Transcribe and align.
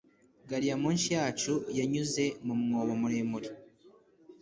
Gari 0.49 0.65
ya 0.69 0.75
moshi 0.83 1.09
yacu 1.17 1.53
yanyuze 1.77 2.23
mu 2.45 2.53
mwobo 2.61 2.93
muremure. 3.01 3.49